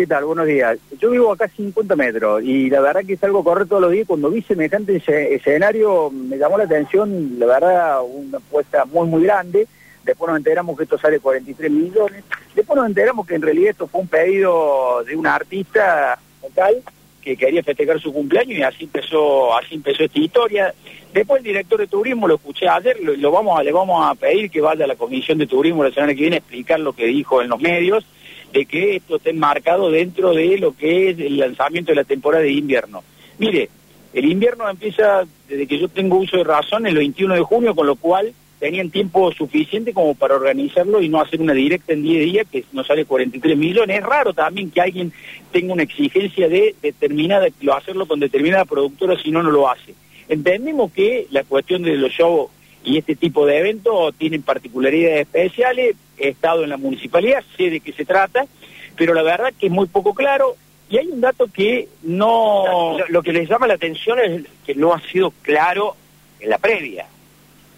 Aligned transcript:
¿Qué 0.00 0.06
tal? 0.06 0.24
Buenos 0.24 0.46
días. 0.46 0.78
Yo 0.98 1.10
vivo 1.10 1.30
acá 1.30 1.44
a 1.44 1.48
50 1.48 1.94
metros 1.94 2.42
y 2.42 2.70
la 2.70 2.80
verdad 2.80 3.04
que 3.06 3.18
salgo 3.18 3.40
a 3.40 3.44
correr 3.44 3.68
todos 3.68 3.82
los 3.82 3.92
días. 3.92 4.06
Cuando 4.06 4.30
vi 4.30 4.40
semejante 4.40 4.96
escenario 4.96 6.10
me 6.10 6.38
llamó 6.38 6.56
la 6.56 6.64
atención, 6.64 7.38
la 7.38 7.44
verdad, 7.44 8.00
una 8.10 8.38
apuesta 8.38 8.86
muy, 8.86 9.06
muy 9.06 9.24
grande. 9.24 9.68
Después 10.02 10.30
nos 10.30 10.38
enteramos 10.38 10.78
que 10.78 10.84
esto 10.84 10.96
sale 10.96 11.20
43 11.20 11.70
millones. 11.70 12.24
Después 12.54 12.78
nos 12.78 12.86
enteramos 12.86 13.26
que 13.26 13.34
en 13.34 13.42
realidad 13.42 13.72
esto 13.72 13.88
fue 13.88 14.00
un 14.00 14.08
pedido 14.08 15.04
de 15.04 15.16
una 15.16 15.34
artista 15.34 16.18
local 16.42 16.76
que 17.20 17.36
quería 17.36 17.62
festejar 17.62 18.00
su 18.00 18.10
cumpleaños 18.10 18.58
y 18.58 18.62
así 18.62 18.84
empezó, 18.84 19.54
así 19.54 19.74
empezó 19.74 20.04
esta 20.04 20.18
historia. 20.18 20.74
Después 21.12 21.40
el 21.40 21.44
director 21.44 21.78
de 21.78 21.88
turismo, 21.88 22.26
lo 22.26 22.36
escuché 22.36 22.66
ayer, 22.66 22.98
lo, 23.02 23.14
lo 23.16 23.30
vamos 23.30 23.60
a, 23.60 23.62
le 23.62 23.70
vamos 23.70 24.02
a 24.02 24.14
pedir 24.14 24.50
que 24.50 24.62
vaya 24.62 24.86
a 24.86 24.88
la 24.88 24.96
comisión 24.96 25.36
de 25.36 25.46
turismo 25.46 25.84
la 25.84 25.92
semana 25.92 26.14
que 26.14 26.22
viene 26.22 26.36
a 26.36 26.38
explicar 26.38 26.80
lo 26.80 26.94
que 26.94 27.04
dijo 27.04 27.42
en 27.42 27.50
los 27.50 27.60
medios 27.60 28.06
de 28.52 28.66
que 28.66 28.96
esto 28.96 29.16
esté 29.16 29.30
enmarcado 29.30 29.90
dentro 29.90 30.32
de 30.32 30.58
lo 30.58 30.76
que 30.76 31.10
es 31.10 31.18
el 31.18 31.38
lanzamiento 31.38 31.92
de 31.92 31.96
la 31.96 32.04
temporada 32.04 32.44
de 32.44 32.52
invierno. 32.52 33.02
Mire, 33.38 33.68
el 34.12 34.24
invierno 34.24 34.68
empieza 34.68 35.24
desde 35.48 35.66
que 35.66 35.78
yo 35.78 35.88
tengo 35.88 36.16
uso 36.16 36.36
de 36.36 36.44
razón 36.44 36.86
el 36.86 36.96
21 36.96 37.34
de 37.34 37.40
junio, 37.42 37.74
con 37.74 37.86
lo 37.86 37.96
cual 37.96 38.32
tenían 38.58 38.90
tiempo 38.90 39.32
suficiente 39.32 39.94
como 39.94 40.14
para 40.14 40.34
organizarlo 40.36 41.00
y 41.00 41.08
no 41.08 41.20
hacer 41.20 41.40
una 41.40 41.54
directa 41.54 41.94
en 41.94 42.02
10 42.02 42.24
días 42.24 42.46
que 42.50 42.64
nos 42.72 42.86
sale 42.86 43.06
43 43.06 43.56
millones. 43.56 43.98
Es 43.98 44.04
raro 44.04 44.34
también 44.34 44.70
que 44.70 44.80
alguien 44.80 45.12
tenga 45.50 45.72
una 45.72 45.82
exigencia 45.82 46.48
de 46.48 46.74
determinada, 46.82 47.48
lo 47.62 47.74
hacerlo 47.74 48.06
con 48.06 48.20
determinada 48.20 48.66
productora 48.66 49.16
si 49.20 49.30
no, 49.30 49.42
no 49.42 49.50
lo 49.50 49.68
hace. 49.68 49.94
Entendemos 50.28 50.92
que 50.92 51.26
la 51.30 51.42
cuestión 51.44 51.82
de 51.82 51.96
los 51.96 52.12
shows 52.12 52.50
y 52.84 52.98
este 52.98 53.16
tipo 53.16 53.46
de 53.46 53.58
eventos 53.58 54.14
tienen 54.14 54.42
particularidades 54.42 55.22
especiales. 55.22 55.96
He 56.20 56.28
estado 56.28 56.62
en 56.62 56.70
la 56.70 56.76
municipalidad, 56.76 57.42
sé 57.56 57.70
de 57.70 57.80
qué 57.80 57.92
se 57.92 58.04
trata, 58.04 58.46
pero 58.96 59.14
la 59.14 59.22
verdad 59.22 59.52
que 59.58 59.66
es 59.66 59.72
muy 59.72 59.86
poco 59.86 60.14
claro. 60.14 60.56
Y 60.90 60.98
hay 60.98 61.06
un 61.06 61.20
dato 61.20 61.46
que 61.46 61.88
no... 62.02 62.98
Lo, 63.08 63.22
que 63.22 63.32
les 63.32 63.48
llama 63.48 63.68
la 63.68 63.74
atención 63.74 64.18
es 64.18 64.42
que 64.66 64.74
no 64.74 64.92
ha 64.92 65.00
sido 65.00 65.32
claro 65.42 65.94
en 66.40 66.50
la 66.50 66.58
previa. 66.58 67.06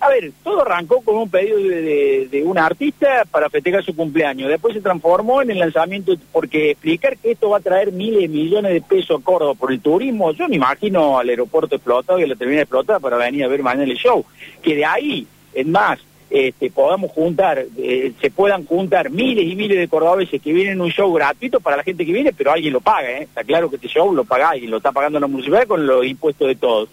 A 0.00 0.08
ver, 0.08 0.32
todo 0.42 0.62
arrancó 0.62 1.00
con 1.02 1.16
un 1.16 1.30
pedido 1.30 1.58
de, 1.58 2.26
de, 2.28 2.42
una 2.42 2.66
artista 2.66 3.24
para 3.30 3.48
festejar 3.50 3.84
su 3.84 3.94
cumpleaños. 3.94 4.48
Después 4.48 4.74
se 4.74 4.80
transformó 4.80 5.42
en 5.42 5.52
el 5.52 5.60
lanzamiento, 5.60 6.16
porque 6.32 6.72
explicar 6.72 7.16
que 7.18 7.32
esto 7.32 7.50
va 7.50 7.58
a 7.58 7.60
traer 7.60 7.92
miles 7.92 8.22
de 8.22 8.28
millones 8.28 8.72
de 8.72 8.80
pesos 8.80 9.20
a 9.20 9.22
Córdoba 9.22 9.54
por 9.54 9.70
el 9.70 9.80
turismo, 9.80 10.32
yo 10.32 10.48
me 10.48 10.56
imagino 10.56 11.20
al 11.20 11.28
aeropuerto 11.28 11.76
explotado 11.76 12.18
y 12.18 12.24
a 12.24 12.26
la 12.26 12.34
terminal 12.34 12.62
explotada 12.62 12.98
para 12.98 13.16
venir 13.16 13.44
a 13.44 13.48
ver 13.48 13.62
mañana 13.62 13.84
el 13.84 13.96
show. 13.96 14.24
Que 14.60 14.74
de 14.74 14.84
ahí, 14.84 15.26
es 15.54 15.66
más, 15.66 16.00
este, 16.34 16.70
podamos 16.70 17.10
juntar, 17.10 17.66
eh, 17.76 18.12
se 18.18 18.30
puedan 18.30 18.64
juntar 18.64 19.10
miles 19.10 19.44
y 19.44 19.54
miles 19.54 19.76
de 19.76 19.86
cordobeses 19.86 20.40
que 20.40 20.54
vienen 20.54 20.80
un 20.80 20.90
show 20.90 21.12
gratuito 21.12 21.60
para 21.60 21.76
la 21.76 21.82
gente 21.82 22.06
que 22.06 22.12
viene, 22.12 22.32
pero 22.32 22.52
alguien 22.52 22.72
lo 22.72 22.80
paga, 22.80 23.10
¿eh? 23.10 23.24
Está 23.24 23.44
claro 23.44 23.68
que 23.68 23.76
este 23.76 23.88
show 23.88 24.14
lo 24.14 24.24
paga 24.24 24.48
alguien, 24.48 24.70
lo 24.70 24.78
está 24.78 24.92
pagando 24.92 25.20
la 25.20 25.26
municipalidad 25.26 25.68
con 25.68 25.86
los 25.86 26.06
impuestos 26.06 26.48
de 26.48 26.54
todos. 26.54 26.88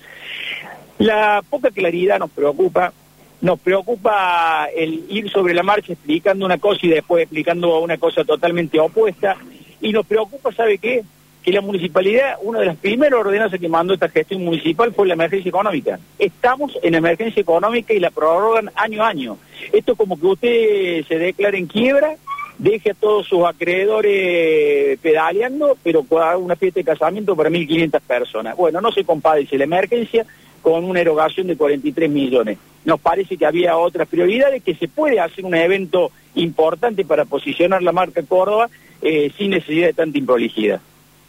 La 0.97 1.41
poca 1.49 1.71
claridad 1.71 2.19
nos 2.19 2.31
preocupa, 2.31 2.91
nos 3.39 3.57
preocupa 3.61 4.67
el 4.75 5.05
ir 5.07 5.29
sobre 5.29 5.53
la 5.53 5.63
marcha 5.63 5.93
explicando 5.93 6.45
una 6.45 6.57
cosa 6.57 6.81
y 6.83 6.89
después 6.89 7.23
explicando 7.23 7.79
una 7.79 7.97
cosa 7.97 8.25
totalmente 8.25 8.77
opuesta, 8.77 9.37
y 9.79 9.93
nos 9.93 10.05
preocupa, 10.05 10.51
¿sabe 10.51 10.77
qué? 10.79 11.01
Que 11.43 11.51
la 11.51 11.61
municipalidad, 11.61 12.37
una 12.41 12.59
de 12.59 12.65
las 12.65 12.77
primeras 12.77 13.19
ordenanzas 13.19 13.59
que 13.59 13.69
mandó 13.69 13.93
esta 13.93 14.09
gestión 14.09 14.43
municipal 14.43 14.93
fue 14.93 15.07
la 15.07 15.13
emergencia 15.13 15.49
económica. 15.49 15.99
Estamos 16.17 16.77
en 16.83 16.95
emergencia 16.95 17.41
económica 17.41 17.93
y 17.93 17.99
la 17.99 18.11
prorrogan 18.11 18.71
año 18.75 19.03
a 19.03 19.07
año. 19.07 19.37
Esto 19.71 19.93
es 19.93 19.97
como 19.97 20.19
que 20.19 20.25
usted 20.25 21.05
se 21.07 21.17
declare 21.17 21.57
en 21.57 21.67
quiebra, 21.67 22.15
deje 22.57 22.91
a 22.91 22.93
todos 22.93 23.27
sus 23.27 23.45
acreedores 23.45 24.99
pedaleando, 24.99 25.77
pero 25.81 26.05
haga 26.11 26.37
una 26.37 26.57
fiesta 26.57 26.81
de 26.81 26.83
casamiento 26.83 27.35
para 27.35 27.49
1.500 27.49 28.01
personas. 28.01 28.57
Bueno, 28.57 28.81
no 28.81 28.91
se 28.91 29.05
compadece 29.05 29.57
la 29.57 29.63
emergencia 29.63 30.25
con 30.61 30.83
una 30.83 30.99
erogación 30.99 31.47
de 31.47 31.55
43 31.57 32.09
millones. 32.09 32.57
Nos 32.85 32.99
parece 32.99 33.37
que 33.37 33.45
había 33.45 33.77
otras 33.77 34.07
prioridades, 34.07 34.63
que 34.63 34.75
se 34.75 34.87
puede 34.87 35.19
hacer 35.19 35.45
un 35.45 35.55
evento 35.55 36.11
importante 36.35 37.05
para 37.05 37.25
posicionar 37.25 37.81
la 37.81 37.91
marca 37.91 38.21
Córdoba 38.23 38.69
eh, 39.01 39.31
sin 39.37 39.51
necesidad 39.51 39.87
de 39.87 39.93
tanta 39.93 40.17
improlijidad. 40.17 40.81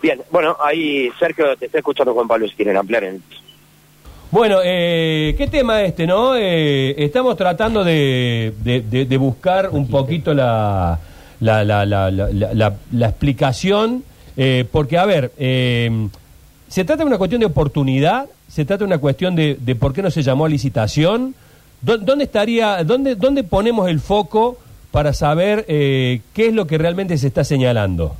Bien, 0.03 0.21
bueno, 0.31 0.57
ahí 0.65 1.11
Sergio 1.19 1.57
te 1.57 1.67
está 1.67 1.79
escuchando 1.79 2.15
Juan 2.15 2.27
Pablo 2.29 2.49
si 2.49 2.55
quieren 2.55 2.77
ampliar 2.77 3.05
en 3.05 3.23
Bueno, 4.31 4.59
eh, 4.65 5.35
¿qué 5.37 5.47
tema 5.47 5.83
este, 5.83 6.07
no? 6.07 6.35
Eh, 6.37 6.95
estamos 7.05 7.37
tratando 7.37 7.85
de, 7.85 8.55
de- 8.63 8.81
de- 8.81 9.05
de 9.05 9.17
buscar 9.19 9.69
un 9.71 9.89
poquito 9.89 10.33
la, 10.33 10.99
la, 11.41 11.65
la, 11.65 11.85
la, 11.85 12.11
la, 12.11 12.29
la- 12.55 12.75
la 12.93 13.07
explicación, 13.09 14.05
eh, 14.37 14.65
porque, 14.71 14.97
a 14.97 15.05
ver, 15.05 15.33
eh, 15.39 15.91
se 16.69 16.85
trata 16.85 17.03
de 17.03 17.09
una 17.09 17.19
cuestión 17.19 17.41
de 17.41 17.47
oportunidad, 17.47 18.27
se 18.49 18.65
trata 18.65 18.79
de 18.85 18.87
una 18.87 18.99
cuestión 18.99 19.35
de, 19.37 19.57
de 19.61 19.75
por 19.75 19.93
qué 19.93 20.01
no 20.03 20.11
se 20.11 20.23
llamó 20.23 20.47
a 20.47 20.49
licitación, 20.49 21.35
¿Dó- 21.83 21.99
¿dónde 21.99 22.25
estaría, 22.25 22.85
dónde, 22.85 23.15
dónde 23.17 23.43
ponemos 23.43 23.89
el 23.89 24.01
foco 24.01 24.59
para 24.93 25.13
saber 25.13 25.65
eh, 25.67 26.21
qué 26.35 26.49
es 26.49 26.55
lo 26.55 26.67
que 26.67 26.77
realmente 26.79 27.17
se 27.19 27.27
está 27.27 27.43
señalando? 27.43 28.17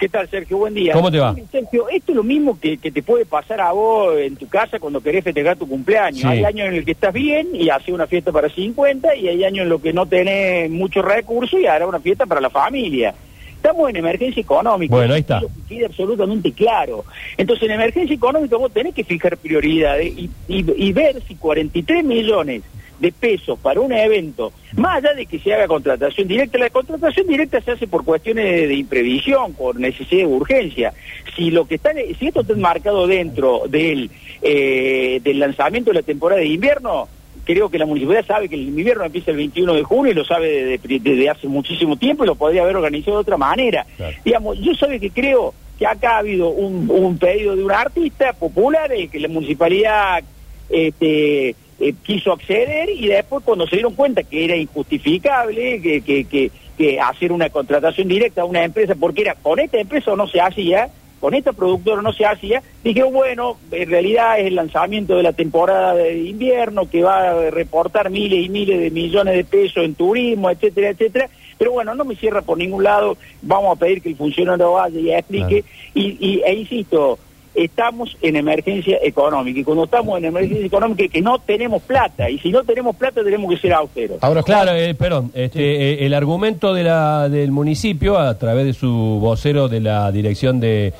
¿Qué 0.00 0.08
tal, 0.08 0.28
Sergio? 0.30 0.56
Buen 0.56 0.72
día. 0.72 0.94
¿Cómo 0.94 1.10
te 1.10 1.18
va? 1.18 1.36
Sergio, 1.52 1.88
esto 1.90 2.12
es 2.12 2.16
lo 2.16 2.22
mismo 2.22 2.58
que, 2.58 2.78
que 2.78 2.90
te 2.90 3.02
puede 3.02 3.26
pasar 3.26 3.60
a 3.60 3.72
vos 3.72 4.16
en 4.18 4.34
tu 4.34 4.48
casa 4.48 4.78
cuando 4.80 5.02
querés 5.02 5.22
festejar 5.22 5.58
tu 5.58 5.68
cumpleaños. 5.68 6.20
Sí. 6.22 6.26
Hay 6.26 6.42
años 6.42 6.68
en 6.68 6.74
el 6.76 6.84
que 6.86 6.92
estás 6.92 7.12
bien 7.12 7.48
y 7.52 7.68
haces 7.68 7.90
una 7.90 8.06
fiesta 8.06 8.32
para 8.32 8.48
50 8.48 9.14
y 9.16 9.28
hay 9.28 9.44
años 9.44 9.64
en 9.64 9.68
los 9.68 9.82
que 9.82 9.92
no 9.92 10.06
tenés 10.06 10.70
muchos 10.70 11.04
recursos 11.04 11.60
y 11.60 11.66
harás 11.66 11.86
una 11.86 12.00
fiesta 12.00 12.24
para 12.24 12.40
la 12.40 12.48
familia. 12.48 13.14
Estamos 13.54 13.90
en 13.90 13.96
emergencia 13.96 14.40
económica. 14.40 14.94
Bueno, 14.94 15.12
ahí 15.12 15.20
está. 15.20 15.42
Queda 15.68 15.86
absolutamente 15.88 16.50
claro. 16.52 17.04
Entonces, 17.36 17.64
en 17.68 17.72
emergencia 17.72 18.16
económica 18.16 18.56
vos 18.56 18.72
tenés 18.72 18.94
que 18.94 19.04
fijar 19.04 19.36
prioridades 19.36 20.06
y, 20.16 20.30
y- 20.48 20.64
y 20.88 20.92
ver 20.94 21.22
si 21.28 21.34
43 21.34 22.02
millones 22.04 22.62
de 23.00 23.12
pesos 23.12 23.58
para 23.58 23.80
un 23.80 23.92
evento, 23.92 24.52
más 24.76 24.98
allá 24.98 25.14
de 25.14 25.26
que 25.26 25.38
se 25.38 25.52
haga 25.54 25.66
contratación 25.66 26.28
directa, 26.28 26.58
la 26.58 26.70
contratación 26.70 27.26
directa 27.26 27.60
se 27.60 27.72
hace 27.72 27.86
por 27.86 28.04
cuestiones 28.04 28.68
de, 28.68 28.74
imprevisión, 28.74 29.54
por 29.54 29.80
necesidad 29.80 30.26
de 30.28 30.34
urgencia. 30.34 30.92
Si 31.34 31.50
lo 31.50 31.66
que 31.66 31.76
está, 31.76 31.92
si 32.18 32.26
esto 32.26 32.42
está 32.42 32.52
enmarcado 32.52 33.06
dentro 33.06 33.62
del, 33.68 34.10
eh, 34.42 35.20
del 35.22 35.38
lanzamiento 35.38 35.90
de 35.90 35.94
la 35.94 36.02
temporada 36.02 36.40
de 36.40 36.48
invierno, 36.48 37.08
creo 37.44 37.70
que 37.70 37.78
la 37.78 37.86
municipalidad 37.86 38.26
sabe 38.26 38.48
que 38.48 38.54
el 38.54 38.68
invierno 38.68 39.04
empieza 39.04 39.30
el 39.30 39.38
21 39.38 39.74
de 39.74 39.82
junio 39.82 40.12
y 40.12 40.14
lo 40.14 40.24
sabe 40.24 40.78
desde, 40.78 40.98
desde 41.00 41.30
hace 41.30 41.48
muchísimo 41.48 41.96
tiempo 41.96 42.24
y 42.24 42.26
lo 42.26 42.34
podría 42.34 42.62
haber 42.62 42.76
organizado 42.76 43.16
de 43.16 43.22
otra 43.22 43.38
manera. 43.38 43.86
Claro. 43.96 44.16
Digamos, 44.24 44.58
yo 44.60 44.74
sabe 44.74 45.00
que 45.00 45.10
creo 45.10 45.54
que 45.78 45.86
acá 45.86 46.16
ha 46.16 46.18
habido 46.18 46.50
un, 46.50 46.90
un 46.90 47.16
pedido 47.16 47.56
de 47.56 47.64
un 47.64 47.72
artista 47.72 48.34
popular 48.34 48.92
el 48.92 49.08
que 49.08 49.18
la 49.18 49.28
municipalidad 49.28 50.22
este, 50.68 51.56
eh, 51.80 51.94
quiso 52.02 52.32
acceder 52.32 52.90
y 52.90 53.08
después 53.08 53.42
cuando 53.44 53.66
se 53.66 53.76
dieron 53.76 53.94
cuenta 53.94 54.22
que 54.22 54.44
era 54.44 54.54
injustificable 54.54 55.80
que, 55.80 56.02
que, 56.02 56.24
que, 56.24 56.50
que 56.76 57.00
hacer 57.00 57.32
una 57.32 57.48
contratación 57.50 58.06
directa 58.06 58.42
a 58.42 58.44
una 58.44 58.64
empresa, 58.64 58.94
porque 58.94 59.22
era 59.22 59.34
con 59.34 59.58
esta 59.58 59.78
empresa 59.78 60.14
no 60.14 60.28
se 60.28 60.40
hacía, 60.40 60.90
con 61.20 61.34
esta 61.34 61.52
productora 61.52 62.02
no 62.02 62.12
se 62.12 62.24
hacía, 62.24 62.62
dijeron, 62.82 63.12
bueno, 63.12 63.58
en 63.70 63.90
realidad 63.90 64.40
es 64.40 64.46
el 64.46 64.56
lanzamiento 64.56 65.16
de 65.16 65.22
la 65.22 65.32
temporada 65.32 65.94
de 65.94 66.18
invierno 66.18 66.88
que 66.88 67.02
va 67.02 67.30
a 67.30 67.50
reportar 67.50 68.10
miles 68.10 68.44
y 68.44 68.48
miles 68.48 68.80
de 68.80 68.90
millones 68.90 69.34
de 69.34 69.44
pesos 69.44 69.84
en 69.84 69.94
turismo, 69.94 70.50
etcétera, 70.50 70.90
etcétera. 70.90 71.28
Pero 71.58 71.72
bueno, 71.72 71.94
no 71.94 72.04
me 72.04 72.16
cierra 72.16 72.40
por 72.40 72.56
ningún 72.56 72.84
lado, 72.84 73.18
vamos 73.42 73.76
a 73.76 73.78
pedir 73.78 74.00
que 74.00 74.08
el 74.08 74.16
funcionario 74.16 74.72
vaya 74.72 74.98
y 74.98 75.12
explique. 75.12 75.62
Y, 75.92 76.16
y, 76.18 76.42
e 76.42 76.54
insisto, 76.54 77.18
estamos 77.54 78.16
en 78.22 78.36
emergencia 78.36 78.98
económica. 79.02 79.60
Y 79.60 79.64
cuando 79.64 79.84
estamos 79.84 80.18
en 80.18 80.26
emergencia 80.26 80.66
económica 80.66 81.04
es 81.04 81.10
que 81.10 81.20
no 81.20 81.38
tenemos 81.38 81.82
plata. 81.82 82.30
Y 82.30 82.38
si 82.38 82.50
no 82.50 82.62
tenemos 82.64 82.96
plata 82.96 83.22
tenemos 83.22 83.50
que 83.50 83.58
ser 83.58 83.72
austeros. 83.72 84.18
Ahora, 84.20 84.42
claro, 84.42 84.72
eh, 84.72 84.94
perdón, 84.94 85.30
este, 85.34 85.92
eh, 85.92 86.06
el 86.06 86.14
argumento 86.14 86.74
de 86.74 86.84
la, 86.84 87.28
del 87.28 87.50
municipio, 87.50 88.18
a 88.18 88.38
través 88.38 88.66
de 88.66 88.72
su 88.72 88.90
vocero 88.90 89.68
de 89.68 89.80
la 89.80 90.10
Dirección 90.12 90.60
de, 90.60 90.92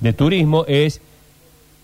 de 0.00 0.12
Turismo, 0.12 0.64
es 0.66 1.00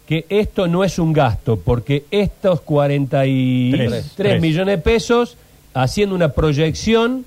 que 0.07 0.25
esto 0.31 0.67
no 0.69 0.85
es 0.85 0.99
un 0.99 1.13
gasto, 1.13 1.59
porque 1.61 2.05
estos 2.11 2.63
43 2.63 3.89
Tres. 3.89 4.13
Tres. 4.17 4.41
millones 4.41 4.77
de 4.77 4.83
pesos, 4.83 5.37
haciendo 5.75 6.15
una 6.15 6.31
proyección, 6.31 7.27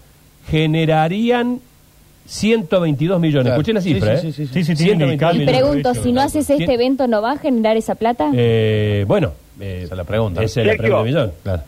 generarían 0.49 1.61
122 2.25 3.19
millones. 3.19 3.44
Claro. 3.47 3.56
Escuché 3.62 3.73
la 3.73 3.81
Sí, 3.81 3.94
cifra, 3.94 4.18
sí, 4.18 4.27
¿eh? 4.27 4.31
sí, 4.31 4.47
sí, 4.47 4.53
sí, 4.53 4.63
sí, 4.63 4.75
tiene 4.83 5.06
122 5.06 5.33
indicar- 5.35 5.41
Y 5.41 5.45
pregunto, 5.45 5.94
si 5.95 6.12
no 6.12 6.21
haces 6.21 6.50
este 6.50 6.73
evento, 6.73 7.07
¿no 7.07 7.21
va 7.21 7.33
a 7.33 7.38
generar 7.38 7.77
esa 7.77 7.95
plata? 7.95 8.31
Eh, 8.33 9.03
bueno, 9.07 9.33
eh, 9.59 9.81
Esa 9.85 9.94
es 9.94 9.97
la 9.97 10.03
pregunta. 10.03 10.41
Esa 10.44 10.62
es 10.62 10.68
la 10.68 10.73
Sergio. 10.73 10.83
pregunta 10.88 11.03
del 11.03 11.13
millón. 11.13 11.33
Claro. 11.44 11.62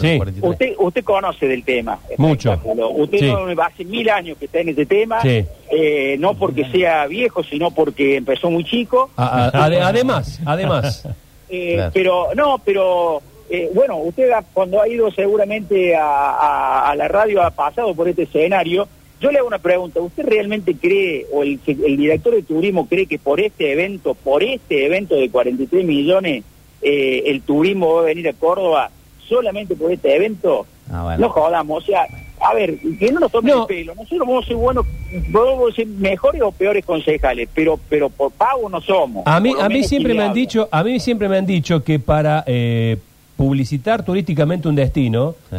Sí. 0.00 0.16
43. 0.16 0.52
Usted, 0.52 0.72
usted 0.78 1.04
conoce 1.04 1.48
del 1.48 1.64
tema. 1.64 1.98
Mucho. 2.18 2.52
Usted 2.96 3.18
Sí. 3.18 3.26
no- 3.26 3.62
hace 3.62 3.84
mil 3.84 4.08
años 4.08 4.38
que 4.38 4.44
está 4.44 4.60
en 4.60 4.68
ese 4.68 4.86
tema, 4.86 5.20
Sí. 5.22 5.44
eh, 5.72 6.16
no 6.20 6.34
porque 6.34 6.64
sea 6.70 7.06
viejo, 7.06 7.42
sino 7.42 7.72
porque 7.72 8.16
empezó 8.16 8.48
muy 8.48 8.62
chico. 8.64 9.10
A- 9.16 9.46
a- 9.46 9.50
ade- 9.68 9.80
además, 9.82 10.40
además. 10.44 11.04
Eh, 11.50 11.72
Claro. 11.76 11.90
Pero, 11.94 12.26
no, 12.36 12.60
pero, 12.62 13.22
eh, 13.48 13.70
bueno, 13.74 13.96
usted 13.96 14.30
ha- 14.32 14.44
cuando 14.52 14.82
ha 14.82 14.86
ido 14.86 15.10
seguramente 15.10 15.96
a, 15.96 16.02
a- 16.04 16.90
a 16.90 16.94
la 16.94 17.08
radio 17.08 17.42
ha 17.42 17.50
pasado 17.50 17.94
por 17.94 18.06
este 18.06 18.24
escenario 18.24 18.86
Yo 19.20 19.30
le 19.32 19.38
hago 19.38 19.48
una 19.48 19.58
pregunta, 19.58 20.00
¿usted 20.00 20.24
realmente 20.24 20.74
cree, 20.76 21.26
o 21.32 21.42
el, 21.42 21.58
el 21.66 21.96
director 21.96 22.34
de 22.34 22.42
turismo 22.42 22.86
cree 22.86 23.06
que 23.06 23.18
por 23.18 23.40
este 23.40 23.72
evento, 23.72 24.14
por 24.14 24.42
este 24.44 24.86
evento 24.86 25.16
de 25.16 25.28
43 25.28 25.84
millones, 25.84 26.44
eh, 26.82 27.24
el 27.26 27.42
turismo 27.42 27.94
va 27.94 28.02
a 28.02 28.04
venir 28.04 28.28
a 28.28 28.32
Córdoba 28.32 28.90
solamente 29.28 29.74
por 29.74 29.90
este 29.92 30.14
evento? 30.14 30.66
Ah, 30.90 31.02
bueno. 31.02 31.18
No 31.26 31.28
jodamos, 31.30 31.82
o 31.82 31.86
sea, 31.86 32.06
a 32.40 32.54
ver, 32.54 32.78
que 32.98 33.10
no 33.10 33.18
nos 33.20 33.32
tomen 33.32 33.54
No. 33.54 33.62
el 33.62 33.66
pelo, 33.66 33.94
nosotros 33.96 34.20
vamos 34.20 34.44
a 34.44 34.46
ser 34.46 34.56
buenos, 34.56 34.86
vamos 35.30 35.72
a 35.72 35.74
ser 35.74 35.86
mejores 35.88 36.40
o 36.42 36.52
peores 36.52 36.84
concejales, 36.84 37.48
pero 37.52 37.78
pero 37.88 38.08
por 38.10 38.30
pago 38.30 38.68
no 38.68 38.80
somos. 38.80 39.24
A 39.26 39.40
mí, 39.40 39.52
a 39.60 39.68
mí 39.68 39.82
siempre 39.82 40.14
me 40.14 40.22
han 40.22 40.32
dicho, 40.32 40.68
a 40.70 40.84
mí 40.84 41.00
siempre 41.00 41.28
me 41.28 41.36
han 41.38 41.46
dicho 41.46 41.82
que 41.82 41.98
para 41.98 42.44
eh, 42.46 42.96
publicitar 43.36 44.04
turísticamente 44.04 44.68
un 44.68 44.76
destino, 44.76 45.34
Sí, 45.50 45.56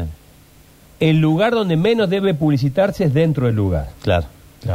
el 1.00 1.20
lugar 1.20 1.54
donde 1.54 1.78
menos 1.78 2.10
debe 2.10 2.34
publicitarse 2.34 3.06
es 3.06 3.14
dentro 3.14 3.46
del 3.48 3.56
lugar. 3.56 3.90
claro. 4.02 4.26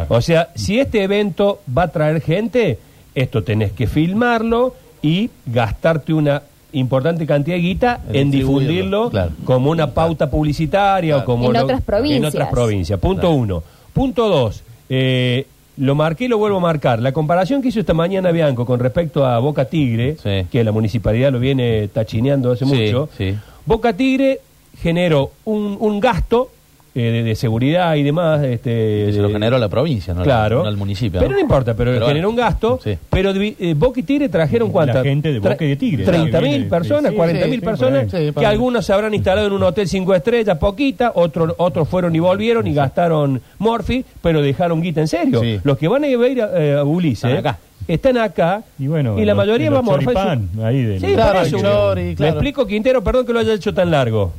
O 0.08 0.22
sea, 0.22 0.48
si 0.54 0.80
este 0.80 1.02
evento 1.02 1.60
va 1.76 1.82
a 1.82 1.88
traer 1.88 2.22
gente, 2.22 2.78
esto 3.14 3.42
tenés 3.44 3.72
que 3.72 3.86
filmarlo 3.86 4.74
y 5.02 5.28
gastarte 5.44 6.14
una 6.14 6.42
importante 6.72 7.26
cantidad 7.26 7.56
de 7.56 7.62
guita 7.62 8.00
En 8.10 8.30
difundirlo 8.30 9.10
claro. 9.10 9.32
como 9.44 9.70
una 9.70 9.92
pauta 9.92 10.30
publicitaria 10.30 11.18
o 11.18 11.24
como 11.26 11.48
En 11.48 11.52
lo- 11.52 11.62
otras 11.64 11.82
provincias. 11.82 12.18
En 12.18 12.24
otras 12.24 12.48
provincias. 12.48 12.98
Punto 12.98 13.20
Claro. 13.20 13.34
uno. 13.36 13.62
Punto 13.92 14.28
dos. 14.28 14.62
eh, 14.88 15.46
lo 15.76 15.94
marqué 15.94 16.24
y 16.24 16.28
lo 16.28 16.38
vuelvo 16.38 16.56
a 16.58 16.60
marcar. 16.60 17.00
La 17.00 17.12
comparación 17.12 17.60
que 17.60 17.68
hizo 17.68 17.80
esta 17.80 17.94
mañana 17.94 18.30
Bianco 18.30 18.64
con 18.64 18.80
respecto 18.80 19.26
a 19.26 19.38
Boca 19.40 19.64
Tigre, 19.66 20.16
Sí. 20.22 20.46
que 20.50 20.62
la 20.64 20.72
municipalidad 20.72 21.30
lo 21.32 21.40
viene 21.40 21.88
tachineando 21.88 22.52
hace 22.52 22.64
Sí, 22.64 22.72
mucho, 22.74 23.08
sí. 23.18 23.34
Boca 23.66 23.92
Tigre 23.92 24.40
generó 24.80 25.30
un, 25.44 25.76
un 25.80 26.00
gasto 26.00 26.50
eh, 26.96 27.00
de, 27.10 27.22
de 27.24 27.34
seguridad 27.34 27.96
y 27.96 28.04
demás. 28.04 28.42
Este, 28.44 29.12
Se 29.12 29.18
lo 29.20 29.28
generó 29.28 29.58
la 29.58 29.68
provincia, 29.68 30.14
no, 30.14 30.22
Claro. 30.22 30.62
no 30.62 30.68
el 30.68 30.76
municipio. 30.76 31.18
Pero 31.18 31.32
no 31.32 31.40
importa, 31.40 31.74
pero, 31.74 31.90
Pero 31.92 32.06
generó 32.06 32.30
un 32.30 32.36
gasto. 32.36 32.78
sí. 32.82 32.96
Pero 33.10 33.32
eh, 33.34 33.74
Boca 33.76 33.98
y 33.98 34.02
Tigre 34.04 34.28
trajeron 34.28 34.70
cuántas. 34.70 34.96
La 34.96 35.02
gente 35.02 35.32
de 35.32 35.40
Boca 35.40 35.56
y 35.64 35.68
de 35.70 35.76
Tigre, 35.76 36.04
Treinta 36.04 36.38
¿no? 36.38 36.44
Que 36.44 36.48
mil 36.50 36.58
viene- 36.60 36.70
personas, 36.70 37.12
sí, 37.12 37.18
mil 37.48 37.58
sí, 37.60 37.64
personas, 37.64 38.12
que 38.12 38.32
para- 38.32 38.48
algunos 38.48 38.86
se 38.86 38.92
habrán 38.92 39.12
instalado 39.12 39.48
en 39.48 39.52
un 39.54 39.62
hotel 39.64 39.88
cinco 39.88 40.14
estrellas, 40.14 40.56
poquita, 40.58 41.10
otros 41.16 41.54
otros 41.58 41.88
fueron 41.88 42.14
y 42.14 42.20
volvieron 42.20 42.64
y 42.68 42.74
gastaron 42.74 43.40
Morphy, 43.58 44.04
pero 44.22 44.40
dejaron 44.40 44.80
guita 44.80 45.00
en 45.00 45.08
serio. 45.08 45.40
Sí. 45.40 45.58
Los 45.64 45.76
que 45.78 45.88
van 45.88 46.04
a 46.04 46.06
ir 46.06 46.18
a, 46.20 46.28
ir 46.28 46.42
a, 46.42 46.50
eh, 46.62 46.74
a 46.78 46.84
Ulises 46.84 47.24
Están 47.24 47.36
acá. 47.38 47.58
están 47.88 48.18
acá 48.18 48.62
Y 48.78 48.86
bueno, 48.86 49.16
la 49.18 49.24
los- 49.24 49.36
mayoría 49.36 49.68
los 49.68 49.76
va 49.78 49.80
a 49.80 49.82
morfar. 49.82 50.38
ahí 50.62 50.82
del- 50.82 51.00
Sí, 51.00 51.12
Claro, 51.14 51.40
por 51.50 51.58
eso. 51.58 51.94
Le 52.22 52.28
explico, 52.28 52.66
Quintero, 52.68 53.02
perdón 53.02 53.26
que 53.26 53.32
lo 53.32 53.40
haya 53.40 53.52
hecho 53.52 53.74
tan 53.74 53.90
largo. 53.90 54.32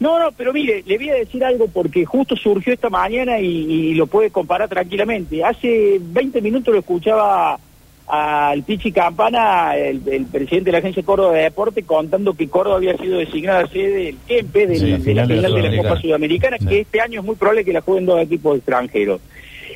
No, 0.00 0.18
no, 0.20 0.30
pero 0.32 0.52
mire, 0.52 0.82
le 0.86 0.96
voy 0.96 1.10
a 1.10 1.14
decir 1.14 1.44
algo 1.44 1.66
porque 1.68 2.04
justo 2.04 2.36
surgió 2.36 2.72
esta 2.72 2.88
mañana 2.88 3.40
y, 3.40 3.46
y 3.46 3.94
lo 3.94 4.06
puede 4.06 4.30
comparar 4.30 4.68
tranquilamente. 4.68 5.42
Hace 5.44 5.98
20 6.00 6.40
minutos 6.40 6.72
lo 6.72 6.80
escuchaba 6.80 7.58
al 8.06 8.62
Pichi 8.62 8.92
Campana, 8.92 9.76
el, 9.76 10.00
el 10.08 10.24
presidente 10.26 10.66
de 10.66 10.72
la 10.72 10.78
Agencia 10.78 11.02
Córdoba 11.02 11.32
de 11.34 11.42
Deporte, 11.42 11.82
contando 11.82 12.32
que 12.34 12.48
Córdoba 12.48 12.76
había 12.76 12.96
sido 12.96 13.18
designada 13.18 13.66
sede 13.68 14.04
del 14.04 14.16
Kempe, 14.26 14.66
de, 14.66 14.76
Sí, 14.78 14.86
la- 14.86 14.98
de 14.98 15.14
la 15.14 15.26
final 15.26 15.52
de 15.62 15.70
la 15.76 15.82
Copa 15.82 16.00
Sudamericana, 16.00 16.56
Sí. 16.58 16.66
que 16.66 16.80
este 16.80 17.00
año 17.00 17.20
es 17.20 17.26
muy 17.26 17.34
probable 17.34 17.64
que 17.64 17.72
la 17.72 17.80
jueguen 17.82 18.06
dos 18.06 18.20
equipos 18.20 18.56
extranjeros. 18.56 19.20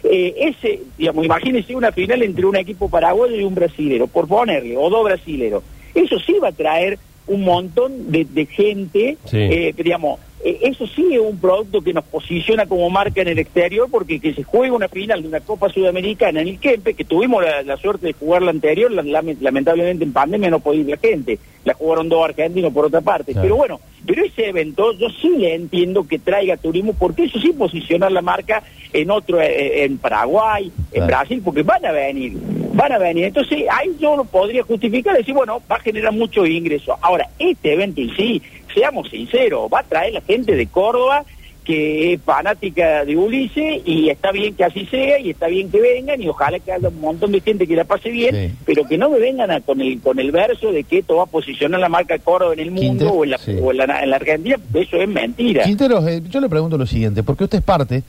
Eh, 0.05 0.35
ese, 0.39 0.81
digamos, 0.97 1.25
imagínense 1.25 1.75
una 1.77 1.93
final 1.93 2.23
entre 2.23 2.47
un 2.47 2.57
equipo 2.57 2.89
paraguayo 2.89 3.37
y 3.37 3.45
un 3.45 3.55
brasilero, 3.55 4.07
por 4.07 4.27
ponerle, 4.29 4.77
o 4.77 4.89
dos 4.89 5.05
brasileros. 5.05 5.63
Eso 5.95 6.19
sí 6.21 6.35
va 6.43 6.49
a 6.49 6.53
traer 6.53 6.99
un 7.27 7.45
montón 7.45 8.11
de, 8.11 8.25
de 8.25 8.47
gente, 8.47 9.17
Sí. 9.27 9.39
eh, 9.39 9.75
digamos, 9.77 10.19
eh, 10.45 10.59
eso 10.63 10.87
sí 10.89 11.07
es 11.15 11.21
un 11.21 11.39
producto 11.39 11.81
que 11.83 11.93
nos 11.93 12.03
posiciona 12.05 12.67
como 12.67 12.91
marca 12.91 13.23
en 13.23 13.29
el 13.29 13.39
exterior, 13.39 13.87
porque 13.91 14.19
que 14.19 14.35
se 14.35 14.43
juegue 14.43 14.73
una 14.73 14.89
final 14.89 15.23
de 15.23 15.29
una 15.29 15.41
Copa 15.41 15.69
Sudamericana 15.69 16.41
en 16.41 16.49
el 16.49 16.59
Kempe, 16.59 16.95
que 16.95 17.05
tuvimos 17.05 17.45
la, 17.45 17.63
la 17.63 17.77
suerte 17.77 18.09
de 18.09 18.13
jugar 18.13 18.43
la 18.43 18.51
anterior, 18.51 18.91
la- 18.91 19.03
lame- 19.05 19.37
lamentablemente 19.41 20.03
en 20.05 20.13
pandemia 20.13 20.51
no 20.51 20.59
podía 20.59 20.81
ir 20.81 20.89
la 20.89 20.97
gente, 20.97 21.39
la 21.65 21.75
jugaron 21.75 22.09
dos 22.09 22.25
argentinos 22.25 22.73
por 22.73 22.87
otra 22.87 23.01
parte, 23.03 23.33
Claro. 23.33 23.45
pero 23.47 23.57
bueno, 23.57 23.81
pero 24.05 24.25
ese 24.25 24.49
evento 24.49 24.93
yo 24.99 25.09
sí 25.11 25.29
le 25.39 25.55
entiendo 25.55 26.09
que 26.09 26.19
traiga 26.19 26.57
turismo, 26.57 26.93
porque 26.99 27.25
eso 27.25 27.39
sí 27.39 27.53
posicionar 27.53 28.11
la 28.11 28.21
marca 28.23 28.65
en 28.93 29.13
otro, 29.13 29.41
eh, 29.41 29.85
en 29.85 29.97
Paraguay, 29.99 30.73
en. 30.91 31.07
Brasil, 31.07 31.41
porque 31.45 31.63
van 31.63 31.87
a 31.87 31.93
venir, 31.93 32.33
van 32.75 32.93
a 32.93 32.99
venir. 32.99 33.25
Entonces 33.25 33.65
ahí 33.71 33.91
yo 34.01 34.17
lo 34.17 34.25
podría 34.25 34.63
justificar, 34.63 35.17
decir, 35.17 35.35
bueno, 35.35 35.63
va 35.71 35.77
a 35.77 35.81
generar 35.81 36.13
mucho 36.13 36.47
ingreso. 36.47 36.97
Ahora, 37.01 37.29
este 37.39 37.73
evento 37.75 38.01
en 38.01 38.15
sí, 38.17 38.43
seamos 38.75 39.09
sinceros, 39.11 39.69
va 39.73 39.81
a 39.81 39.85
traer 39.85 40.15
la 40.15 40.21
gente 40.23 40.55
de 40.57 40.67
Córdoba 40.67 41.25
que 41.65 42.15
es 42.15 42.21
fanática 42.23 43.05
de 43.05 43.17
Ulises 43.17 43.83
y 43.87 44.09
está 44.09 44.33
bien 44.33 44.53
que 44.57 44.65
así 44.65 44.85
sea 44.87 45.21
y 45.21 45.31
está 45.31 45.47
bien 45.47 45.71
que 45.71 45.81
vengan 45.81 46.21
y 46.21 46.27
ojalá 46.27 46.59
que 46.59 46.73
haya 46.73 46.89
un 46.89 47.01
montón 47.01 47.31
de 47.31 47.41
gente 47.41 47.69
que 47.69 47.77
la 47.77 47.85
pase 47.85 48.11
bien, 48.11 48.35
Sí. 48.35 48.55
pero 48.67 48.85
que 48.85 48.99
no 48.99 49.09
me 49.11 49.21
vengan 49.21 49.49
a- 49.53 49.61
con 49.61 49.81
el 49.81 50.01
con 50.01 50.19
el 50.19 50.33
verso 50.33 50.73
de 50.73 50.83
que 50.83 50.99
esto 50.99 51.15
va 51.19 51.23
a 51.23 51.27
posicionar 51.27 51.79
la 51.79 51.89
marca 51.89 52.19
Córdoba 52.19 52.55
en 52.55 52.59
el 52.59 52.73
mundo 52.73 52.89
Quintero, 52.89 53.11
o, 53.13 53.23
en 53.23 53.31
la, 53.31 53.39
sí. 53.39 53.57
o 53.63 53.71
en, 53.71 53.77
la, 53.77 54.03
en 54.03 54.11
la 54.11 54.17
Argentina, 54.17 54.57
eso 54.75 54.97
es 54.97 55.09
mentira. 55.09 55.63
Quinteros, 55.63 56.05
eh, 56.09 56.21
yo 56.29 56.41
le 56.41 56.49
pregunto 56.49 56.77
lo 56.77 56.85
siguiente, 56.87 57.23
porque 57.23 57.45
usted 57.45 57.59
es 57.59 57.65
parte 57.65 58.03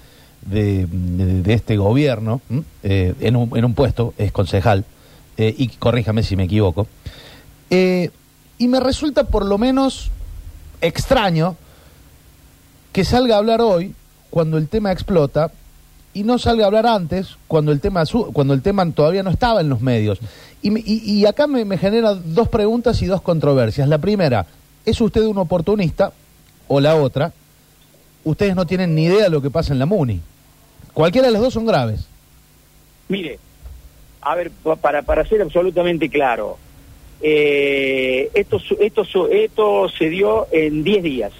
de, 0.46 1.54
este 1.54 1.78
gobierno, 1.78 2.42
eh, 2.84 3.14
en, 3.22 3.36
un, 3.36 3.58
en 3.58 3.66
un 3.66 3.74
puesto, 3.74 4.14
es 4.18 4.32
concejal, 4.32 4.86
eh, 5.38 5.54
y 5.58 5.68
corríjame 5.70 6.24
si 6.24 6.36
me 6.36 6.44
equivoco, 6.44 6.88
eh, 7.70 8.10
y 8.58 8.68
me 8.68 8.80
resulta 8.80 9.24
por 9.26 9.46
lo 9.46 9.58
menos 9.58 10.12
extraño 10.82 11.56
que 12.92 13.04
salga 13.04 13.36
a 13.36 13.38
hablar 13.40 13.62
hoy 13.62 13.94
cuando 14.30 14.58
el 14.58 14.68
tema 14.68 14.92
explota 14.92 15.52
y 16.14 16.24
no 16.24 16.38
salga 16.38 16.66
a 16.66 16.68
hablar 16.68 16.86
antes 16.86 17.38
cuando 17.48 17.72
el 17.72 17.80
tema 17.80 18.04
cuando 18.34 18.54
el 18.54 18.62
tema 18.62 18.90
todavía 18.92 19.24
no 19.24 19.32
estaba 19.32 19.62
en 19.62 19.70
los 19.70 19.82
medios. 19.82 20.20
Y, 20.62 20.70
y- 20.80 21.02
y 21.20 21.26
acá 21.26 21.48
me, 21.48 21.66
me 21.66 21.78
genera 21.78 22.14
dos 22.14 22.50
preguntas 22.50 23.02
y 23.02 23.08
dos 23.08 23.22
controversias. 23.22 23.88
La 23.90 23.98
primera, 23.98 24.46
¿es 24.86 25.02
usted 25.02 25.22
un 25.26 25.40
oportunista? 25.40 26.12
O 26.68 26.80
la 26.80 26.96
otra, 26.96 27.34
ustedes 28.24 28.56
no 28.56 28.66
tienen 28.68 28.94
ni 28.96 29.06
idea 29.06 29.24
de 29.24 29.30
lo 29.30 29.42
que 29.42 29.50
pasa 29.50 29.74
en 29.74 29.80
la 29.80 29.86
MUNI. 29.88 30.22
Cualquiera 30.94 31.28
de 31.28 31.34
las 31.34 31.42
dos 31.42 31.54
son 31.54 31.66
graves. 31.66 32.08
Mire, 33.10 33.40
a 34.22 34.36
ver, 34.36 34.52
pa- 34.52 34.76
para, 34.76 35.02
para 35.02 35.26
ser 35.26 35.42
absolutamente 35.42 36.10
claro, 36.10 36.58
eh, 37.22 38.30
esto, 38.34 38.60
esto, 38.80 39.04
esto 39.30 39.90
se 39.90 40.10
dio 40.10 40.48
en 40.52 40.84
10 40.84 41.04
días. 41.04 41.32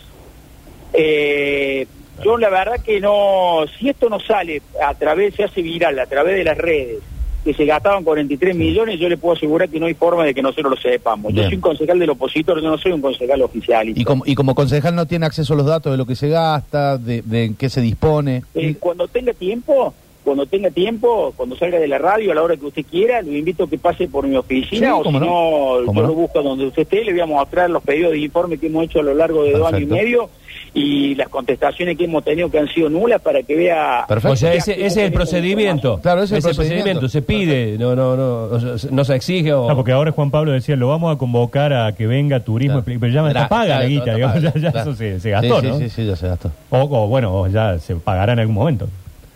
Eh, 0.94 1.88
yo 2.24 2.38
la 2.38 2.50
verdad 2.50 2.80
que 2.84 3.00
no, 3.00 3.66
si 3.80 3.90
esto 3.90 4.10
no 4.10 4.20
sale 4.20 4.62
a 4.86 4.94
través, 4.94 5.34
se 5.36 5.44
hace 5.44 5.62
viral 5.62 5.98
a 6.00 6.06
través 6.06 6.36
de 6.36 6.44
las 6.44 6.58
redes, 6.58 7.00
que 7.44 7.54
se 7.54 7.66
gastaban 7.66 8.04
43 8.04 8.56
millones, 8.56 9.00
yo 9.00 9.10
le 9.10 9.18
puedo 9.18 9.36
asegurar 9.36 9.70
que 9.70 9.80
no 9.80 9.86
hay 9.86 9.94
forma 9.94 10.24
de 10.24 10.34
que 10.34 10.42
nosotros 10.42 10.72
lo 10.72 10.78
sepamos. 10.78 11.34
Yo 11.34 11.44
soy 11.44 11.56
un 11.56 11.62
concejal 11.62 12.00
del 12.00 12.10
opositor, 12.12 12.62
yo 12.62 12.70
no 12.70 12.78
soy 12.78 12.94
un 12.94 13.02
concejal 13.02 13.42
oficial. 13.42 13.90
Y 13.90 14.04
como, 14.04 14.24
y 14.26 14.36
como 14.36 14.56
concejal 14.56 14.96
no 14.96 15.06
tiene 15.06 15.26
acceso 15.26 15.54
a 15.54 15.58
los 15.58 15.66
datos 15.66 15.92
de 15.92 15.98
lo 15.98 16.06
que 16.06 16.16
se 16.16 16.30
gasta, 16.30 16.98
de, 16.98 17.22
de 17.22 17.46
en 17.46 17.56
qué 17.56 17.70
se 17.70 17.82
dispone. 17.82 18.44
Eh, 18.56 18.76
cuando 18.80 19.08
tenga 19.08 19.34
tiempo, 19.34 19.94
cuando 20.24 20.46
tenga 20.46 20.70
tiempo, 20.72 21.34
cuando 21.36 21.56
salga 21.58 21.80
de 21.80 21.88
la 21.88 21.98
radio 21.98 22.32
a 22.32 22.36
la 22.36 22.42
hora 22.44 22.56
que 22.58 22.66
usted 22.66 22.86
quiera, 22.90 23.22
lo 23.22 23.32
invito 23.32 23.66
a 23.66 23.70
que 23.70 23.78
pase 23.78 24.08
por 24.08 24.26
mi 24.28 24.36
oficina 24.38 24.88
Sí, 24.88 24.94
o 24.94 25.04
si 25.04 25.12
no, 25.12 25.20
no. 25.20 25.86
Yo 25.86 25.94
no. 25.94 26.02
lo 26.08 26.14
busco 26.14 26.42
donde 26.42 26.66
usted 26.68 26.84
esté, 26.84 27.04
le 27.04 27.12
voy 27.12 27.22
a 27.22 27.26
mostrar 27.26 27.70
los 27.70 27.84
pedidos 27.84 28.12
de 28.14 28.20
informe 28.20 28.58
que 28.58 28.68
hemos 28.68 28.86
hecho 28.86 29.00
a 29.00 29.04
lo 29.04 29.14
largo 29.14 29.44
de 29.44 29.52
dos 29.52 29.68
años 29.68 29.82
y 29.82 29.86
Perfecto. 29.86 29.96
medio 29.96 30.30
y 30.76 31.14
las 31.16 31.30
contestaciones 31.30 31.96
que 31.98 32.06
hemos 32.06 32.24
tenido 32.24 32.50
que 32.50 32.58
han 32.58 32.68
sido 32.68 32.90
nulas 32.90 33.22
para 33.22 33.44
que 33.44 33.56
vea... 33.56 34.06
Perfecto. 34.08 34.34
O 34.34 34.36
sea, 34.36 34.54
ese, 34.56 34.74
ese 34.74 34.86
es 34.86 34.98
el 34.98 35.14
procedimiento. 35.14 36.00
Claro, 36.02 36.24
ese 36.24 36.38
es 36.40 36.46
el 36.46 36.56
procedimiento. 36.56 37.08
Se 37.10 37.22
pide, 37.22 37.78
no, 37.78 37.96
no, 37.96 38.16
no, 38.16 38.44
o 38.46 38.60
sea, 38.60 38.90
no 38.92 39.04
se 39.04 39.16
exige 39.16 39.54
o... 39.54 39.68
No, 39.68 39.76
porque 39.76 39.92
ahora 39.92 40.12
Juan 40.12 40.32
Pablo 40.32 40.52
decía, 40.52 40.76
lo 40.76 40.88
vamos 40.88 41.14
a 41.16 41.20
convocar 41.20 41.74
a 41.74 41.92
que 41.94 42.08
venga 42.08 42.40
turismo, 42.40 42.84
Claro. 42.84 43.00
pero 43.00 43.14
ya 43.14 43.22
me 43.22 43.28
está 43.28 43.48
Claro, 43.48 43.50
paga 43.50 43.80
la 43.80 43.86
guita, 43.86 44.16
digamos, 44.16 44.42
ya, 44.42 44.54
ya 44.56 44.72
claro. 44.72 44.90
eso 44.92 44.96
se, 44.98 45.20
se 45.20 45.30
gastó, 45.30 45.62
sí, 45.62 45.68
¿no? 45.68 45.78
Sí, 45.78 45.84
sí, 45.84 45.90
sí, 45.90 46.06
ya 46.08 46.16
se 46.16 46.28
gastó. 46.28 46.52
O, 46.72 46.78
o, 46.80 47.08
bueno, 47.08 47.36
o 47.42 47.48
ya 47.48 47.78
se 47.78 47.96
pagará 47.96 48.34
en 48.34 48.40
algún 48.40 48.56
momento. 48.56 48.88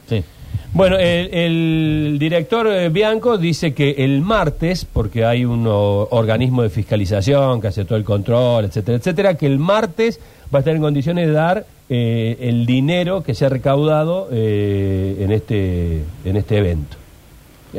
Sí. 0.10 0.24
Bueno, 0.74 0.98
el, 1.00 2.18
director 2.20 2.68
eh, 2.68 2.90
Bianco 2.90 3.38
dice 3.38 3.74
que 3.74 3.96
el 3.98 4.22
martes, 4.22 4.86
porque 4.86 5.26
hay 5.26 5.44
un 5.44 5.66
organismo 5.66 6.62
de 6.62 6.70
fiscalización 6.70 7.62
que 7.62 7.68
hace 7.70 7.86
todo 7.86 7.98
el 7.98 8.04
control, 8.04 8.66
etcétera, 8.66 8.98
etcétera, 8.98 9.34
que 9.36 9.48
el 9.48 9.60
martes 9.60 10.20
va 10.54 10.60
a 10.60 10.62
estar 10.62 10.76
en 10.76 10.82
condiciones 10.82 11.28
de 11.28 11.34
dar 11.34 11.66
eh, 11.90 12.38
el 12.42 12.66
dinero 12.66 13.24
que 13.24 13.34
se 13.34 13.46
ha 13.46 13.50
recaudado 13.50 14.28
eh, 14.32 15.18
en 15.20 15.32
este 15.32 16.04
en 16.26 16.36
este 16.36 16.58
evento. 16.58 16.98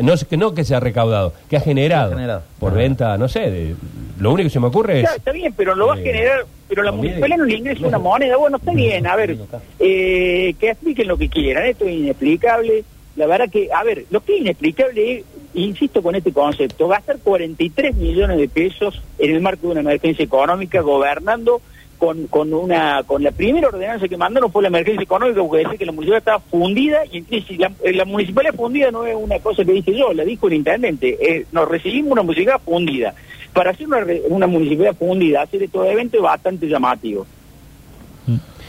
No, 0.02 0.14
no 0.38 0.54
que 0.54 0.64
se 0.64 0.74
ha 0.74 0.80
recaudado, 0.80 1.32
que 1.48 1.56
ha 1.56 1.60
generado, 1.60 2.42
por 2.58 2.72
Ah. 2.72 2.76
venta, 2.76 3.18
no 3.18 3.28
sé, 3.28 3.50
de- 3.50 3.74
lo 4.18 4.32
único 4.32 4.46
que 4.48 4.52
se 4.52 4.60
me 4.60 4.66
ocurre 4.66 5.02
Ya, 5.02 5.08
es... 5.10 5.16
está 5.16 5.32
bien, 5.32 5.52
pero 5.56 5.74
lo 5.74 5.86
va 5.88 5.94
a 5.94 5.98
Eh, 5.98 6.02
generar, 6.02 6.44
pero 6.68 6.82
la 6.82 6.90
no, 6.90 6.96
municipalidad 6.98 7.36
no 7.38 7.44
le 7.44 7.56
ingresa 7.56 7.86
una 7.86 7.98
moneda, 7.98 8.36
bueno, 8.36 8.56
está 8.56 8.72
bien, 8.72 9.06
a 9.06 9.16
ver, 9.16 9.36
eh, 9.78 10.54
que 10.58 10.70
expliquen 10.70 11.08
lo 11.08 11.16
que 11.16 11.28
quieran, 11.28 11.64
esto 11.66 11.84
es 11.84 11.92
inexplicable, 11.94 12.84
la 13.16 13.26
verdad 13.26 13.48
que, 13.50 13.68
a 13.72 13.82
ver, 13.84 14.04
lo 14.10 14.20
que 14.20 14.34
es 14.36 14.40
inexplicable 14.42 15.18
es, 15.18 15.24
insisto 15.54 16.02
con 16.02 16.14
este 16.14 16.32
concepto, 16.32 16.88
gastar 16.88 17.18
43 17.18 17.94
millones 17.96 18.38
de 18.38 18.48
pesos 18.48 19.00
en 19.18 19.34
el 19.34 19.40
marco 19.40 19.66
de 19.66 19.72
una 19.72 19.80
emergencia 19.80 20.24
económica 20.24 20.80
gobernando 20.82 21.60
con, 21.98 22.26
con 22.28 22.52
una 22.54 23.02
con 23.04 23.22
la 23.22 23.30
primera 23.32 23.68
ordenanza 23.68 24.08
que 24.08 24.16
mandaron 24.16 24.50
fue 24.50 24.62
la 24.62 24.68
emergencia 24.68 25.02
económica 25.02 25.40
porque 25.42 25.64
decía 25.64 25.76
que 25.78 25.86
la 25.86 25.92
municipalidad 25.92 26.18
estaba 26.18 26.38
fundida 26.40 26.98
y 27.10 27.18
en 27.18 27.24
crisis. 27.24 27.58
La, 27.58 27.70
eh, 27.84 27.92
la 27.92 28.04
municipalidad 28.04 28.54
fundida 28.54 28.90
no 28.90 29.04
es 29.04 29.14
una 29.16 29.38
cosa 29.40 29.64
que 29.64 29.72
dije 29.72 29.94
yo, 29.96 30.12
la 30.12 30.24
dijo 30.24 30.46
el 30.46 30.54
intendente. 30.54 31.18
Eh, 31.20 31.46
nos 31.52 31.68
recibimos 31.68 32.12
una 32.12 32.22
municipalidad 32.22 32.60
fundida. 32.64 33.14
Para 33.52 33.70
hacer 33.72 33.86
una, 33.86 34.00
re- 34.00 34.22
una 34.28 34.46
municipalidad 34.46 34.94
fundida, 34.96 35.42
hacer 35.42 35.62
estos 35.62 35.86
eventos 35.86 36.18
es 36.18 36.22
bastante 36.22 36.66
llamativo. 36.68 37.26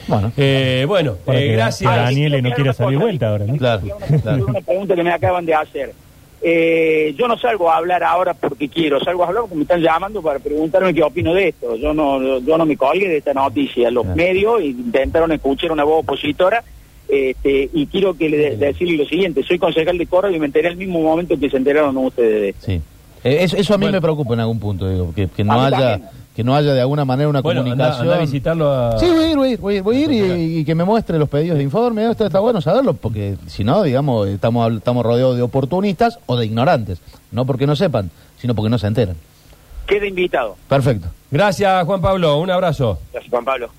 Bueno, 0.07 0.31
Eh, 0.37 0.85
bueno, 0.87 1.17
eh, 1.27 1.51
gracias. 1.53 1.91
Ah, 1.91 2.09
quiero 2.11 2.41
no 2.41 2.55
quiere 2.55 2.73
salir 2.73 2.95
cosa. 2.97 3.05
vuelta 3.05 3.29
ahora, 3.29 3.45
¿no? 3.45 3.57
Claro, 3.57 3.81
claro. 4.23 4.45
una 4.47 4.61
pregunta 4.61 4.95
que 4.95 5.03
me 5.03 5.11
acaban 5.11 5.45
de 5.45 5.53
hacer. 5.53 5.93
Eh, 6.41 7.13
yo 7.17 7.27
no 7.27 7.37
salgo 7.37 7.69
a 7.69 7.77
hablar 7.77 8.03
ahora 8.03 8.33
porque 8.33 8.69
quiero, 8.69 8.99
salgo 9.01 9.23
a 9.23 9.27
hablar 9.27 9.41
porque 9.41 9.55
me 9.55 9.61
están 9.63 9.81
llamando 9.81 10.21
para 10.21 10.39
preguntarme 10.39 10.93
qué 10.93 11.03
opino 11.03 11.33
de 11.33 11.49
esto. 11.49 11.75
Yo 11.75 11.93
no, 11.93 12.39
yo 12.39 12.57
no 12.57 12.65
me 12.65 12.77
colgué 12.77 13.07
de 13.09 13.17
esta 13.17 13.33
noticia. 13.33 13.91
Los 13.91 14.03
Claro. 14.03 14.15
medios 14.17 14.61
intentaron 14.63 15.31
escuchar 15.33 15.71
una 15.71 15.83
voz 15.83 16.03
opositora 16.03 16.63
este, 17.09 17.69
y 17.73 17.87
quiero 17.87 18.15
que 18.15 18.29
le 18.29 18.37
de- 18.37 18.57
decirle 18.57 18.97
lo 18.97 19.05
siguiente. 19.05 19.43
Soy 19.43 19.57
concejal 19.59 19.97
de 19.97 20.05
Córdoba 20.07 20.33
y 20.35 20.39
me 20.39 20.45
enteré 20.45 20.69
al 20.69 20.77
mismo 20.77 21.01
momento 21.01 21.37
que 21.39 21.49
se 21.49 21.57
enteraron 21.57 21.97
ustedes 21.97 22.41
de 22.41 22.49
esto. 22.49 22.65
sí. 22.67 22.81
Eh, 23.23 23.39
eso, 23.41 23.57
eso 23.57 23.73
a 23.73 23.77
mí 23.77 23.83
Bueno. 23.85 23.97
me 23.97 24.01
preocupa 24.01 24.33
en 24.33 24.39
algún 24.41 24.59
punto, 24.59 24.87
digo, 24.89 25.13
que, 25.13 25.27
que 25.27 25.43
no 25.43 25.61
haya 25.61 25.77
también. 25.77 26.09
que 26.35 26.43
no 26.43 26.55
haya 26.55 26.73
de 26.73 26.81
alguna 26.81 27.03
manera 27.05 27.27
una 27.29 27.41
Bueno, 27.41 27.61
comunicación. 27.63 28.01
anda 28.03 28.15
a 28.15 28.19
visitarlo 28.19 28.71
a... 28.71 28.97
Sí, 28.99 29.07
voy 29.09 29.23
a 29.25 29.29
ir, 29.31 29.35
voy 29.37 29.47
a 29.49 29.51
ir, 29.51 29.59
voy 29.59 29.73
a 29.73 29.77
ir, 29.77 29.83
voy 29.83 29.97
a 29.97 29.99
ir 29.99 30.11
y, 30.11 30.57
y 30.59 30.65
que 30.65 30.73
me 30.75 30.83
muestre 30.85 31.19
los 31.19 31.27
pedidos 31.27 31.57
de 31.57 31.63
informe. 31.63 32.09
Esto 32.09 32.25
está 32.25 32.39
bueno 32.39 32.61
saberlo, 32.61 32.93
porque 32.93 33.35
si 33.47 33.63
no, 33.63 33.83
digamos, 33.83 34.27
estamos, 34.29 34.71
estamos 34.73 35.03
rodeados 35.05 35.35
de 35.35 35.41
oportunistas 35.41 36.19
o 36.27 36.37
de 36.37 36.45
ignorantes. 36.45 36.99
No 37.31 37.45
porque 37.45 37.67
no 37.67 37.75
sepan, 37.75 38.09
sino 38.37 38.55
porque 38.55 38.69
no 38.69 38.77
se 38.77 38.87
enteran. 38.87 39.15
Queda 39.85 40.05
invitado. 40.05 40.55
Perfecto. 40.67 41.07
Gracias, 41.31 41.83
Juan 41.85 41.99
Pablo. 41.99 42.37
Un 42.39 42.51
abrazo. 42.51 42.99
Gracias, 43.11 43.29
Juan 43.31 43.43
Pablo. 43.43 43.69